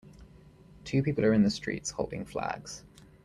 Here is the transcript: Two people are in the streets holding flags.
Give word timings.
Two 0.83 1.03
people 1.03 1.23
are 1.25 1.33
in 1.35 1.43
the 1.43 1.51
streets 1.51 1.91
holding 1.91 2.25
flags. 2.25 2.81